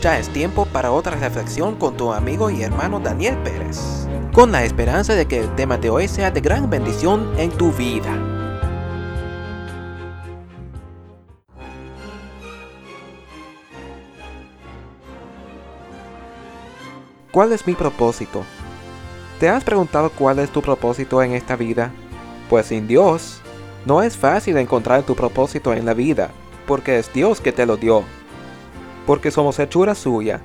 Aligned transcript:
Ya 0.00 0.16
es 0.16 0.28
tiempo 0.28 0.64
para 0.66 0.92
otra 0.92 1.16
reflexión 1.16 1.74
con 1.74 1.96
tu 1.96 2.12
amigo 2.12 2.50
y 2.50 2.62
hermano 2.62 3.00
Daniel 3.00 3.36
Pérez, 3.38 4.06
con 4.32 4.52
la 4.52 4.62
esperanza 4.62 5.16
de 5.16 5.26
que 5.26 5.40
el 5.40 5.52
tema 5.56 5.76
de 5.76 5.90
hoy 5.90 6.06
sea 6.06 6.30
de 6.30 6.40
gran 6.40 6.70
bendición 6.70 7.32
en 7.36 7.50
tu 7.50 7.72
vida. 7.72 8.16
¿Cuál 17.32 17.52
es 17.52 17.66
mi 17.66 17.74
propósito? 17.74 18.44
¿Te 19.40 19.48
has 19.48 19.64
preguntado 19.64 20.10
cuál 20.10 20.38
es 20.38 20.50
tu 20.50 20.62
propósito 20.62 21.20
en 21.24 21.32
esta 21.32 21.56
vida? 21.56 21.90
Pues 22.48 22.66
sin 22.66 22.86
Dios, 22.86 23.40
no 23.84 24.00
es 24.02 24.16
fácil 24.16 24.58
encontrar 24.58 25.02
tu 25.02 25.16
propósito 25.16 25.74
en 25.74 25.84
la 25.84 25.94
vida, 25.94 26.30
porque 26.68 27.00
es 27.00 27.12
Dios 27.12 27.40
que 27.40 27.50
te 27.50 27.66
lo 27.66 27.76
dio 27.76 28.04
porque 29.08 29.30
somos 29.30 29.58
hechura 29.58 29.94
suya, 29.94 30.42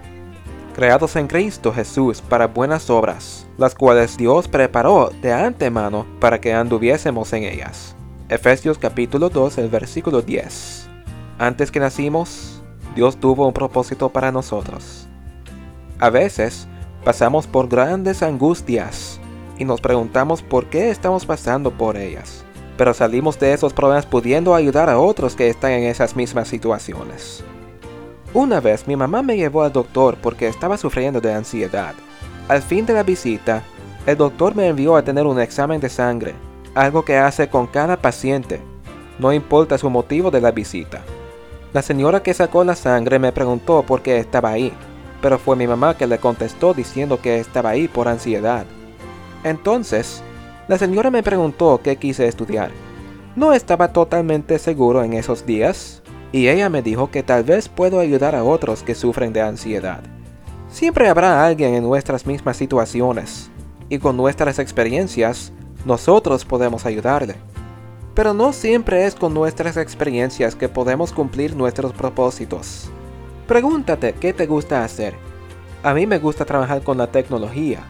creados 0.73 1.17
en 1.17 1.27
Cristo 1.27 1.73
Jesús 1.73 2.21
para 2.21 2.47
buenas 2.47 2.89
obras, 2.89 3.45
las 3.57 3.75
cuales 3.75 4.15
Dios 4.15 4.47
preparó 4.47 5.11
de 5.21 5.33
antemano 5.33 6.05
para 6.21 6.39
que 6.39 6.53
anduviésemos 6.53 7.33
en 7.33 7.43
ellas. 7.43 7.93
Efesios 8.29 8.77
capítulo 8.77 9.27
2, 9.27 9.57
el 9.57 9.67
versículo 9.67 10.21
10. 10.21 10.87
Antes 11.39 11.71
que 11.71 11.81
nacimos, 11.81 12.63
Dios 12.95 13.17
tuvo 13.17 13.45
un 13.45 13.51
propósito 13.51 14.07
para 14.07 14.31
nosotros. 14.31 15.09
A 15.99 16.09
veces, 16.09 16.65
pasamos 17.03 17.47
por 17.47 17.67
grandes 17.67 18.23
angustias 18.23 19.19
y 19.57 19.65
nos 19.65 19.81
preguntamos 19.81 20.41
por 20.41 20.67
qué 20.67 20.89
estamos 20.89 21.25
pasando 21.25 21.69
por 21.69 21.97
ellas. 21.97 22.45
Pero 22.77 22.93
salimos 22.93 23.37
de 23.39 23.51
esos 23.51 23.73
problemas 23.73 24.05
pudiendo 24.05 24.55
ayudar 24.55 24.89
a 24.89 24.99
otros 24.99 25.35
que 25.35 25.49
están 25.49 25.71
en 25.71 25.83
esas 25.83 26.15
mismas 26.15 26.47
situaciones. 26.47 27.43
Una 28.33 28.59
vez 28.59 28.87
mi 28.87 28.95
mamá 28.95 29.21
me 29.21 29.37
llevó 29.37 29.61
al 29.61 29.71
doctor 29.71 30.17
porque 30.19 30.47
estaba 30.47 30.77
sufriendo 30.77 31.21
de 31.21 31.33
ansiedad. 31.33 31.93
Al 32.47 32.61
fin 32.61 32.85
de 32.85 32.93
la 32.93 33.03
visita, 33.03 33.63
el 34.05 34.17
doctor 34.17 34.55
me 34.55 34.67
envió 34.67 34.95
a 34.95 35.03
tener 35.03 35.25
un 35.25 35.39
examen 35.39 35.79
de 35.79 35.89
sangre, 35.89 36.33
algo 36.73 37.05
que 37.05 37.17
hace 37.17 37.47
con 37.47 37.67
cada 37.67 37.95
paciente, 37.97 38.59
no 39.19 39.31
importa 39.31 39.77
su 39.77 39.89
motivo 39.89 40.31
de 40.31 40.41
la 40.41 40.51
visita. 40.51 41.01
La 41.73 41.81
señora 41.81 42.21
que 42.21 42.33
sacó 42.33 42.63
la 42.63 42.75
sangre 42.75 43.19
me 43.19 43.31
preguntó 43.31 43.83
por 43.83 44.01
qué 44.01 44.17
estaba 44.17 44.49
ahí, 44.49 44.73
pero 45.21 45.39
fue 45.39 45.55
mi 45.55 45.67
mamá 45.67 45.95
que 45.95 46.07
le 46.07 46.17
contestó 46.17 46.73
diciendo 46.73 47.21
que 47.21 47.39
estaba 47.39 47.69
ahí 47.69 47.87
por 47.87 48.07
ansiedad. 48.07 48.65
Entonces, 49.43 50.23
la 50.67 50.77
señora 50.77 51.11
me 51.11 51.23
preguntó 51.23 51.81
qué 51.83 51.95
quise 51.95 52.27
estudiar. 52.27 52.71
No 53.35 53.53
estaba 53.53 53.93
totalmente 53.93 54.59
seguro 54.59 55.03
en 55.03 55.13
esos 55.13 55.45
días, 55.45 56.02
y 56.33 56.49
ella 56.49 56.67
me 56.67 56.81
dijo 56.81 57.11
que 57.11 57.23
tal 57.23 57.43
vez 57.45 57.69
puedo 57.69 57.99
ayudar 57.99 58.35
a 58.35 58.43
otros 58.43 58.83
que 58.83 58.95
sufren 58.95 59.31
de 59.31 59.41
ansiedad. 59.41 60.01
Siempre 60.69 61.07
habrá 61.07 61.45
alguien 61.45 61.75
en 61.75 61.83
nuestras 61.83 62.25
mismas 62.25 62.57
situaciones, 62.57 63.51
y 63.87 63.99
con 63.99 64.17
nuestras 64.17 64.57
experiencias, 64.57 65.53
nosotros 65.85 66.43
podemos 66.43 66.87
ayudarle. 66.87 67.35
Pero 68.15 68.33
no 68.33 68.51
siempre 68.51 69.05
es 69.05 69.13
con 69.13 69.35
nuestras 69.35 69.77
experiencias 69.77 70.55
que 70.55 70.69
podemos 70.69 71.13
cumplir 71.13 71.55
nuestros 71.55 71.93
propósitos. 71.93 72.89
Pregúntate 73.47 74.13
qué 74.13 74.33
te 74.33 74.47
gusta 74.47 74.83
hacer. 74.83 75.13
A 75.83 75.93
mí 75.93 76.07
me 76.07 76.17
gusta 76.17 76.45
trabajar 76.45 76.81
con 76.81 76.97
la 76.97 77.07
tecnología. 77.07 77.81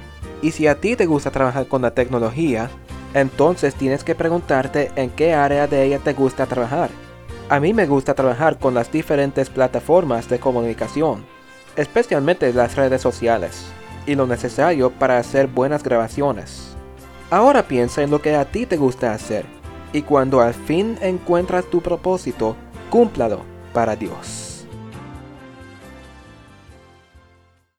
Y 0.42 0.52
si 0.52 0.68
a 0.68 0.76
ti 0.76 0.98
te 0.98 1.06
gusta 1.06 1.32
trabajar 1.32 1.68
con 1.68 1.82
la 1.82 1.92
tecnología, 1.92 2.70
entonces 3.14 3.76
tienes 3.76 4.04
que 4.04 4.16
preguntarte 4.16 4.92
en 4.98 5.10
qué 5.12 5.34
área 5.34 5.68
de 5.68 5.84
ella 5.86 6.00
te 6.00 6.12
gusta 6.12 6.46
trabajar. 6.46 6.90
A 7.50 7.60
mí 7.60 7.74
me 7.74 7.86
gusta 7.86 8.14
trabajar 8.14 8.58
con 8.58 8.74
las 8.74 8.92
diferentes 8.92 9.50
plataformas 9.50 10.30
de 10.30 10.40
comunicación, 10.40 11.26
especialmente 11.76 12.54
las 12.54 12.76
redes 12.76 13.02
sociales, 13.02 13.66
y 14.06 14.16
lo 14.16 14.26
necesario 14.26 14.92
para 14.92 15.18
hacer 15.18 15.48
buenas 15.48 15.84
grabaciones. 15.84 16.76
Ahora 17.30 17.68
piensa 17.68 18.02
en 18.02 18.12
lo 18.12 18.22
que 18.22 18.36
a 18.36 18.46
ti 18.46 18.66
te 18.66 18.78
gusta 18.78 19.14
hacer, 19.14 19.46
y 19.92 20.04
cuando 20.04 20.42
al 20.42 20.54
fin 20.54 20.98
encuentras 21.02 21.66
tu 21.66 21.82
propósito, 21.82 22.56
cúmplalo 22.90 23.42
para 23.74 23.96
Dios. 23.96 24.43